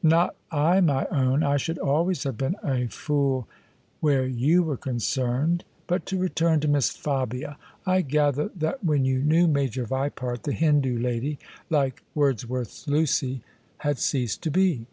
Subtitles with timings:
[0.16, 1.42] "Not I, my own!
[1.42, 3.48] I should always have been a fool OF ISABEL
[4.00, 5.60] CARNABY where yoa were oonccrncd.
[5.86, 10.54] But to return to Mbs Fabia* I gather that when you knew Major Vq>art» the
[10.54, 13.42] Hindoo lady— like Wordsworth's Luqf—
[13.84, 14.86] had ceased to be."